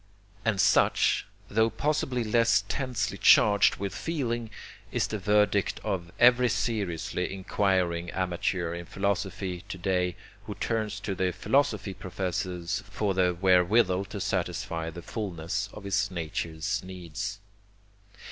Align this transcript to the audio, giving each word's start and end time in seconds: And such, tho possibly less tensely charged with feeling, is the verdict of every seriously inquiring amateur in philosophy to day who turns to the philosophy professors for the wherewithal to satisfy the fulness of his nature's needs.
And 0.43 0.59
such, 0.59 1.27
tho 1.47 1.69
possibly 1.69 2.23
less 2.23 2.63
tensely 2.67 3.19
charged 3.19 3.75
with 3.75 3.93
feeling, 3.93 4.49
is 4.91 5.05
the 5.05 5.19
verdict 5.19 5.79
of 5.83 6.11
every 6.19 6.49
seriously 6.49 7.31
inquiring 7.31 8.09
amateur 8.09 8.73
in 8.73 8.87
philosophy 8.87 9.63
to 9.69 9.77
day 9.77 10.15
who 10.47 10.55
turns 10.55 10.99
to 11.01 11.13
the 11.13 11.31
philosophy 11.31 11.93
professors 11.93 12.81
for 12.89 13.13
the 13.13 13.37
wherewithal 13.39 14.05
to 14.05 14.19
satisfy 14.19 14.89
the 14.89 15.03
fulness 15.03 15.69
of 15.71 15.83
his 15.83 16.09
nature's 16.09 16.81
needs. 16.83 17.37